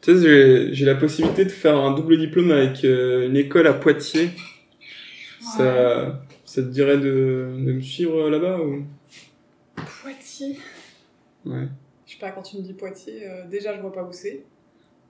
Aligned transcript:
Tu 0.00 0.18
sais, 0.18 0.72
j'ai- 0.72 0.84
la 0.86 0.94
possibilité 0.94 1.44
de 1.44 1.50
faire 1.50 1.76
un 1.76 1.92
double 1.94 2.18
diplôme 2.18 2.50
avec 2.50 2.84
euh, 2.84 3.26
une 3.26 3.36
école 3.36 3.66
à 3.66 3.74
Poitiers. 3.74 4.30
Ça, 5.40 6.22
ça 6.44 6.62
te 6.62 6.68
dirait 6.68 6.96
de, 6.98 7.50
de 7.56 7.72
me 7.72 7.80
suivre 7.80 8.30
là-bas 8.30 8.60
ou? 8.60 8.84
Poitiers. 10.02 10.58
Ouais. 11.44 11.68
Je 12.06 12.12
sais 12.12 12.18
pas, 12.18 12.30
quand 12.30 12.42
tu 12.42 12.56
me 12.56 12.62
dis 12.62 12.72
Poitiers, 12.72 13.28
euh, 13.28 13.46
déjà 13.48 13.74
je 13.76 13.80
vois 13.80 13.92
pas 13.92 14.02
où 14.04 14.12
c'est. 14.12 14.42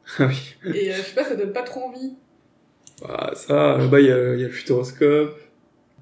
Ah 0.19 0.27
oui. 0.27 0.55
Et 0.75 0.91
euh, 0.93 0.97
je 0.97 1.03
sais 1.03 1.15
pas, 1.15 1.25
ça 1.25 1.37
donne 1.37 1.53
pas 1.53 1.63
trop 1.63 1.83
envie. 1.83 2.15
Bah, 3.03 3.31
ça, 3.35 3.79
là-bas, 3.79 4.01
il 4.01 4.07
y 4.07 4.11
a, 4.13 4.35
y 4.35 4.45
a 4.45 4.47
le 4.47 4.53
futuroscope. 4.53 5.39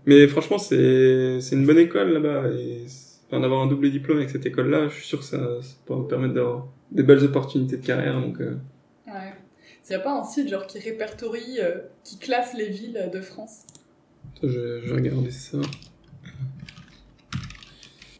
Mais 0.07 0.27
franchement, 0.29 0.57
c'est 0.59 1.41
une 1.53 1.67
bonne 1.67 1.79
école 1.79 2.13
là-bas. 2.13 2.49
Et 2.53 2.87
enfin, 3.27 3.41
d'avoir 3.41 3.61
un 3.63 3.67
double 3.67 3.91
diplôme 3.91 4.19
avec 4.19 4.31
cette 4.31 4.47
école-là, 4.47 4.89
je 4.89 4.95
suis 4.95 5.05
sûr 5.07 5.19
que 5.19 5.25
ça, 5.27 5.37
ça 5.61 5.75
peut 5.85 5.95
me 5.95 6.05
permettre 6.09 6.33
d'avoir 6.35 6.69
des 6.91 7.03
belles 7.03 7.23
opportunités 7.25 7.77
de 7.77 7.85
carrière. 7.85 8.19
Donc, 8.19 8.41
euh, 8.41 8.57
Ouais. 9.79 9.89
Il 9.89 9.93
y 9.93 9.97
a 9.97 10.01
pas 10.01 10.13
un 10.13 10.25
site 10.25 10.49
genre 10.49 10.67
qui 10.67 10.79
répertorie, 10.79 11.61
euh, 11.61 11.79
qui 12.05 12.19
classe 12.19 12.55
les 12.55 12.69
villes 12.69 13.11
de 13.13 13.21
France? 13.21 13.63
Je, 14.43 14.49
je 14.49 14.89
vais 14.89 14.95
regarder 14.95 15.31
ça. 15.31 15.59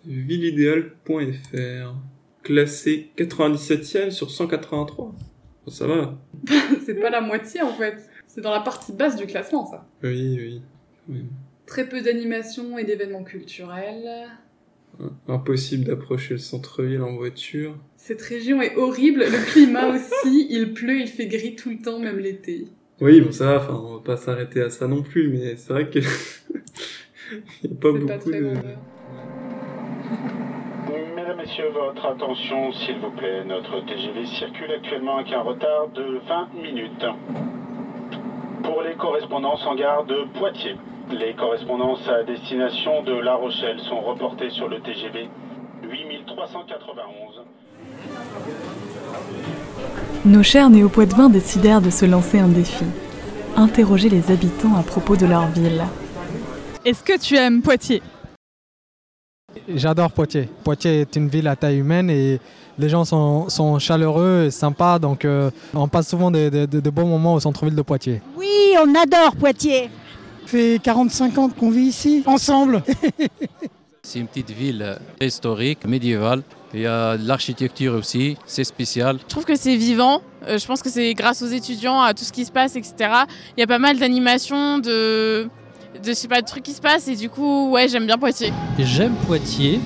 Villeidéale.fr 0.07 1.95
Classé 2.43 3.11
97e 3.19 4.11
sur 4.11 4.31
183. 4.31 5.15
Oh, 5.67 5.71
ça 5.71 5.87
va. 5.87 6.19
C'est 6.87 6.95
pas 6.95 7.11
la 7.11 7.21
moitié 7.21 7.61
en 7.61 7.75
fait. 7.75 8.09
C'est 8.27 8.41
dans 8.41 8.53
la 8.53 8.61
partie 8.61 8.93
basse 8.93 9.17
du 9.17 9.27
classement 9.27 9.67
ça. 9.67 9.85
Oui, 10.03 10.37
oui. 10.39 10.63
même. 11.09 11.29
Très 11.67 11.87
peu 11.87 12.01
d'animations 12.01 12.79
et 12.79 12.85
d'événements 12.85 13.25
culturels. 13.25 14.29
Impossible 15.29 15.85
d'approcher 15.85 16.35
le 16.35 16.41
centre-ville 16.41 17.03
en 17.03 17.15
voiture. 17.15 17.77
Cette 17.97 18.21
région 18.23 18.61
est 18.61 18.77
horrible, 18.77 19.21
le 19.21 19.53
climat 19.53 19.89
aussi, 19.95 20.49
il 20.51 20.73
pleut, 20.73 21.01
il 21.01 21.07
fait 21.07 21.27
gris 21.27 21.55
tout 21.55 21.71
le 21.71 21.79
temps, 21.79 22.01
même 22.01 22.19
l'été. 22.19 22.67
Oui, 23.01 23.21
bon, 23.21 23.31
ça 23.31 23.47
va, 23.47 23.57
enfin, 23.59 23.81
on 23.81 23.95
va 23.95 24.01
pas 24.01 24.17
s'arrêter 24.17 24.61
à 24.61 24.71
ça 24.71 24.89
non 24.89 25.03
plus, 25.03 25.29
mais 25.29 25.57
c'est 25.57 25.73
vrai 25.73 25.89
que. 25.89 26.01
Il 27.63 27.71
y 27.71 27.73
a 27.73 27.77
pas 27.77 27.93
beaucoup 27.93 28.07
pas 28.07 28.19
très 28.19 28.41
de. 28.41 28.55
Mesdames, 31.15 31.37
Messieurs, 31.37 31.69
votre 31.73 32.07
attention, 32.07 32.73
s'il 32.73 32.99
vous 32.99 33.11
plaît. 33.11 33.45
Notre 33.45 33.85
TGV 33.85 34.25
circule 34.27 34.73
actuellement 34.73 35.19
avec 35.19 35.33
un 35.33 35.43
retard 35.43 35.89
de 35.95 36.21
20 36.27 36.49
minutes. 36.63 37.05
Pour 38.65 38.83
les 38.83 38.95
correspondances 38.95 39.65
en 39.67 39.77
gare 39.77 40.05
de 40.07 40.25
Poitiers, 40.39 40.77
les 41.11 41.35
correspondances 41.35 42.07
à 42.09 42.23
destination 42.25 43.03
de 43.03 43.13
La 43.13 43.35
Rochelle 43.35 43.79
sont 43.89 44.01
reportées 44.01 44.51
sur 44.51 44.69
le 44.69 44.81
TGV 44.81 45.29
8391. 45.83 47.45
Nos 50.25 50.43
chers 50.43 50.69
néo-poitevins 50.71 51.31
décidèrent 51.31 51.81
de 51.81 51.91
se 51.91 52.05
lancer 52.05 52.39
un 52.39 52.49
défi. 52.49 52.85
Interroger 53.57 54.09
les 54.09 54.31
habitants 54.31 54.77
à 54.79 54.83
propos 54.83 55.17
de 55.17 55.27
leur 55.27 55.47
ville. 55.49 55.83
Est-ce 56.85 57.03
que 57.03 57.19
tu 57.19 57.37
aimes 57.37 57.63
Poitiers? 57.63 58.03
J'adore 59.69 60.13
Poitiers. 60.13 60.49
Poitiers 60.63 61.01
est 61.01 61.17
une 61.17 61.29
ville 61.29 61.49
à 61.49 61.57
taille 61.57 61.79
humaine 61.79 62.11
et 62.11 62.39
les 62.79 62.89
gens 62.89 63.05
sont, 63.05 63.49
sont 63.49 63.79
chaleureux 63.81 64.45
et 64.47 64.51
sympas, 64.53 64.99
donc 65.01 65.25
euh, 65.25 65.51
on 65.75 65.89
passe 65.89 66.09
souvent 66.09 66.31
de, 66.31 66.49
de- 66.49 66.67
de- 66.67 66.81
de 66.81 66.91
bons 66.91 67.07
moments 67.07 67.35
au 67.35 67.41
centre-ville 67.41 67.75
de 67.75 67.83
Poitiers. 67.83 68.21
Oui, 68.37 68.47
on 68.81 68.95
adore 68.95 69.35
Poitiers. 69.37 69.91
Ça 70.49 70.57
fait 70.57 70.81
45 70.83 71.37
ans 71.37 71.51
qu'on 71.51 71.69
vit 71.69 71.89
ici, 71.89 72.23
ensemble. 72.25 72.83
C'est 74.03 74.19
une 74.19 74.27
petite 74.27 74.51
ville 74.51 74.99
historique, 75.21 75.85
médiévale. 75.87 76.43
Il 76.73 76.81
y 76.81 76.87
a 76.87 77.19
de 77.19 77.29
l'architecture 77.29 77.93
aussi, 77.93 78.39
c'est 78.47 78.65
spécial. 78.65 79.19
Je 79.21 79.27
trouve 79.27 79.45
que 79.45 79.57
c'est 79.57 79.77
vivant. 79.77 80.23
Euh, 80.47 80.57
je 80.57 80.67
pense 80.67 80.81
que 80.81 80.89
c'est 80.89 81.13
grâce 81.13 81.43
aux 81.43 81.49
étudiants, 81.49 82.01
à 82.01 82.15
tout 82.15 82.25
ce 82.25 82.33
qui 82.33 82.47
se 82.47 82.51
passe, 82.51 82.77
etc. 82.77 82.95
Il 83.59 83.61
y 83.61 83.63
a 83.63 83.67
pas 83.67 83.79
mal 83.79 83.99
d'animations, 83.99 84.79
de, 84.79 85.49
de, 86.03 86.07
je 86.07 86.13
sais 86.15 86.29
pas, 86.29 86.41
de 86.41 86.47
trucs 86.47 86.63
qui 86.63 86.73
se 86.73 86.81
passent. 86.81 87.09
Et 87.09 87.17
du 87.17 87.29
coup, 87.29 87.69
ouais, 87.71 87.87
j'aime 87.89 88.07
bien 88.07 88.17
Poitiers. 88.17 88.53
J'aime 88.79 89.17
Poitiers. 89.27 89.81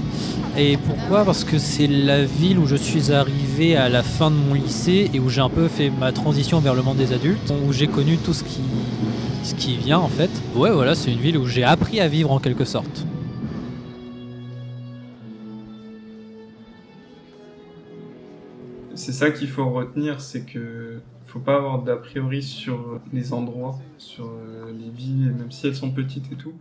Et 0.56 0.76
pourquoi? 0.76 1.24
Parce 1.24 1.42
que 1.42 1.58
c'est 1.58 1.88
la 1.88 2.24
ville 2.24 2.58
où 2.58 2.66
je 2.66 2.76
suis 2.76 3.10
arrivé 3.10 3.74
à 3.74 3.88
la 3.88 4.04
fin 4.04 4.30
de 4.30 4.36
mon 4.36 4.54
lycée 4.54 5.10
et 5.12 5.18
où 5.18 5.28
j'ai 5.28 5.40
un 5.40 5.48
peu 5.48 5.66
fait 5.66 5.90
ma 5.90 6.12
transition 6.12 6.60
vers 6.60 6.74
le 6.74 6.82
monde 6.82 6.98
des 6.98 7.12
adultes, 7.12 7.52
où 7.66 7.72
j'ai 7.72 7.88
connu 7.88 8.16
tout 8.18 8.34
ce 8.34 8.44
qui, 8.44 8.60
ce 9.42 9.54
qui 9.54 9.76
vient 9.76 9.98
en 9.98 10.08
fait. 10.08 10.30
Ouais, 10.54 10.70
voilà, 10.70 10.94
c'est 10.94 11.12
une 11.12 11.18
ville 11.18 11.38
où 11.38 11.46
j'ai 11.46 11.64
appris 11.64 12.00
à 12.00 12.08
vivre 12.08 12.30
en 12.30 12.38
quelque 12.38 12.64
sorte. 12.64 13.06
C'est 18.94 19.12
ça 19.12 19.30
qu'il 19.30 19.48
faut 19.48 19.68
retenir, 19.70 20.20
c'est 20.20 20.44
que 20.44 21.00
faut 21.26 21.40
pas 21.40 21.56
avoir 21.56 21.82
d'a 21.82 21.96
priori 21.96 22.42
sur 22.42 23.00
les 23.12 23.32
endroits, 23.32 23.78
sur 23.96 24.26
euh, 24.26 24.70
les 24.70 24.90
villes, 24.90 25.32
même 25.32 25.50
si 25.50 25.66
elles 25.66 25.74
sont 25.74 25.90
petites 25.90 26.30
et 26.30 26.36
tout. 26.36 26.52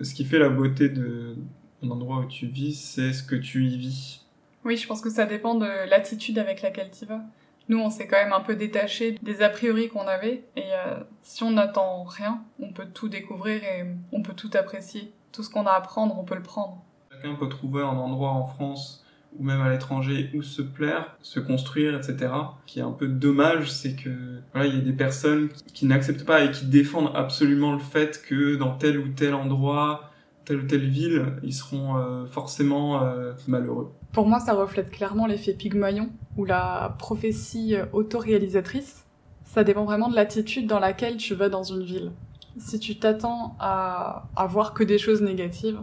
Ce 0.00 0.14
qui 0.14 0.24
fait 0.24 0.38
la 0.38 0.48
beauté 0.48 0.88
de 0.88 1.36
un 1.82 1.90
endroit 1.90 2.20
où 2.20 2.24
tu 2.26 2.46
vis, 2.46 2.74
c'est 2.74 3.12
ce 3.12 3.22
que 3.22 3.36
tu 3.36 3.66
y 3.66 3.76
vis. 3.76 4.24
Oui, 4.64 4.76
je 4.78 4.86
pense 4.86 5.02
que 5.02 5.10
ça 5.10 5.26
dépend 5.26 5.54
de 5.54 5.66
l'attitude 5.90 6.38
avec 6.38 6.62
laquelle 6.62 6.90
tu 6.90 7.04
vas. 7.04 7.20
Nous, 7.68 7.78
on 7.78 7.90
s'est 7.90 8.06
quand 8.06 8.16
même 8.16 8.32
un 8.32 8.40
peu 8.40 8.56
détaché 8.56 9.18
des 9.22 9.42
a 9.42 9.48
priori 9.48 9.88
qu'on 9.88 10.06
avait, 10.06 10.44
et 10.56 10.64
euh, 10.72 11.00
si 11.22 11.42
on 11.42 11.52
n'attend 11.52 12.04
rien, 12.04 12.42
on 12.60 12.72
peut 12.72 12.86
tout 12.92 13.08
découvrir 13.08 13.62
et 13.64 13.86
on 14.12 14.22
peut 14.22 14.34
tout 14.34 14.50
apprécier. 14.54 15.12
Tout 15.32 15.42
ce 15.42 15.50
qu'on 15.50 15.66
a 15.66 15.72
à 15.72 15.80
prendre, 15.80 16.18
on 16.18 16.24
peut 16.24 16.34
le 16.34 16.42
prendre. 16.42 16.84
Chacun 17.10 17.34
peut 17.34 17.48
trouver 17.48 17.82
un 17.82 17.96
endroit 17.96 18.30
en 18.30 18.44
France 18.44 19.04
ou 19.38 19.44
même 19.44 19.60
à 19.60 19.70
l'étranger 19.70 20.30
où 20.34 20.42
se 20.42 20.62
plaire, 20.62 21.16
se 21.22 21.40
construire, 21.40 21.96
etc. 21.96 22.32
Ce 22.66 22.72
qui 22.72 22.78
est 22.78 22.82
un 22.82 22.92
peu 22.92 23.08
dommage, 23.08 23.70
c'est 23.70 23.96
que 23.96 24.10
voilà, 24.52 24.68
il 24.68 24.76
y 24.76 24.78
a 24.78 24.82
des 24.82 24.92
personnes 24.92 25.48
qui 25.72 25.86
n'acceptent 25.86 26.24
pas 26.24 26.44
et 26.44 26.50
qui 26.50 26.66
défendent 26.66 27.10
absolument 27.14 27.72
le 27.72 27.80
fait 27.80 28.22
que 28.28 28.56
dans 28.56 28.76
tel 28.76 28.98
ou 28.98 29.08
tel 29.08 29.34
endroit, 29.34 30.10
telle 30.44 30.58
ou 30.60 30.66
telle 30.66 30.88
ville, 30.88 31.26
ils 31.42 31.52
seront 31.54 31.96
euh, 31.96 32.26
forcément 32.26 33.02
euh, 33.02 33.32
malheureux. 33.48 33.92
Pour 34.12 34.26
moi, 34.26 34.40
ça 34.40 34.54
reflète 34.54 34.90
clairement 34.90 35.26
l'effet 35.26 35.54
Pygmalion 35.54 36.10
ou 36.36 36.44
la 36.44 36.94
prophétie 36.98 37.74
euh, 37.76 37.86
autoréalisatrice. 37.92 39.06
Ça 39.44 39.64
dépend 39.64 39.84
vraiment 39.84 40.08
de 40.08 40.14
l'attitude 40.14 40.66
dans 40.66 40.80
laquelle 40.80 41.16
tu 41.16 41.34
vas 41.34 41.48
dans 41.48 41.62
une 41.62 41.82
ville. 41.82 42.12
Si 42.58 42.78
tu 42.78 42.98
t'attends 42.98 43.56
à, 43.58 44.28
à 44.36 44.46
voir 44.46 44.74
que 44.74 44.84
des 44.84 44.98
choses 44.98 45.22
négatives, 45.22 45.80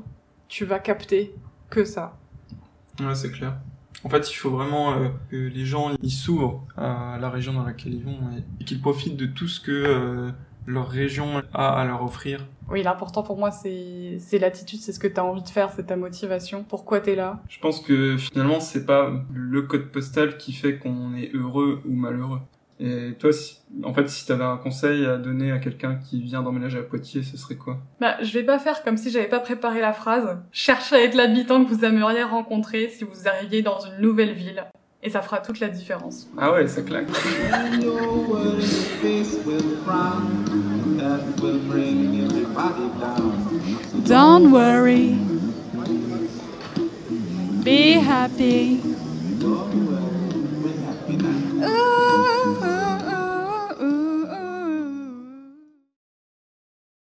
tu 0.48 0.66
vas 0.66 0.80
capter 0.80 1.36
que 1.70 1.84
ça. 1.84 2.18
Ouais, 3.00 3.16
c'est 3.16 3.32
clair. 3.32 3.58
En 4.04 4.10
fait, 4.10 4.32
il 4.32 4.36
faut 4.36 4.50
vraiment 4.50 4.94
euh, 4.94 5.10
que 5.30 5.36
les 5.36 5.66
gens 5.66 5.92
ils 6.02 6.12
s'ouvrent 6.12 6.66
à 6.76 7.18
la 7.20 7.30
région 7.30 7.54
dans 7.54 7.64
laquelle 7.64 7.94
ils 7.94 8.04
vont 8.04 8.18
et, 8.36 8.44
et 8.62 8.66
qu'ils 8.66 8.82
profitent 8.82 9.18
de 9.18 9.28
tout 9.28 9.48
ce 9.48 9.60
que 9.60 9.72
euh, 9.72 10.32
leur 10.66 10.90
région 10.90 11.42
a 11.54 11.82
à 11.82 11.86
leur 11.86 12.04
offrir. 12.04 12.46
Oui, 12.70 12.84
l'important 12.84 13.24
pour 13.24 13.38
moi, 13.38 13.52
c'est 13.52 14.18
c'est 14.20 14.40
l'attitude, 14.40 14.80
c'est 14.80 14.94
ce 14.94 15.00
que 15.00 15.08
tu 15.08 15.20
as 15.20 15.26
envie 15.26 15.44
de 15.44 15.50
faire, 15.50 15.72
c'est 15.72 15.88
ta 15.88 15.96
motivation. 15.96 16.64
Pourquoi 16.68 17.00
t'es 17.00 17.16
là? 17.16 17.42
Je 17.50 17.60
pense 17.60 17.82
que 17.82 18.18
finalement, 18.18 18.60
c'est 18.60 18.86
pas 18.86 19.12
le 19.34 19.62
code 19.64 19.92
postal 19.92 20.38
qui 20.38 20.54
fait 20.54 20.78
qu'on 20.78 21.16
est 21.16 21.32
heureux 21.34 21.82
ou 21.86 21.94
malheureux. 21.94 22.40
Et 22.84 23.14
toi, 23.20 23.32
si, 23.32 23.60
en 23.84 23.94
fait, 23.94 24.10
si 24.10 24.26
t'avais 24.26 24.44
un 24.44 24.58
conseil 24.58 25.06
à 25.06 25.18
donner 25.18 25.52
à 25.52 25.60
quelqu'un 25.60 25.98
qui 25.98 26.20
vient 26.20 26.42
d'emménager 26.42 26.80
à 26.80 26.82
Poitiers, 26.82 27.22
ce 27.22 27.38
serait 27.38 27.56
quoi? 27.56 27.78
Bah, 28.00 28.16
je 28.24 28.34
vais 28.34 28.44
pas 28.44 28.58
faire 28.58 28.84
comme 28.84 28.98
si 28.98 29.12
j'avais 29.12 29.28
pas 29.28 29.40
préparé 29.40 29.82
la 29.82 29.94
phrase. 29.94 30.40
Cherchez 30.52 30.96
à 30.96 31.04
être 31.04 31.14
l'habitant 31.14 31.64
que 31.64 31.70
vous 31.70 31.86
aimeriez 31.86 32.24
rencontrer 32.24 32.90
si 32.90 33.04
vous 33.04 33.28
arriviez 33.28 33.62
dans 33.62 33.80
une 33.82 34.02
nouvelle 34.02 34.34
ville. 34.34 34.66
Et 35.04 35.10
ça 35.10 35.22
fera 35.22 35.40
toute 35.40 35.60
la 35.60 35.68
différence. 35.68 36.28
Ah 36.38 36.54
ouais, 36.54 36.68
ça 36.68 36.84
claque. 36.84 37.08
Don't 44.06 44.52
worry. 44.52 45.16
Be 47.64 47.98
happy. 47.98 48.82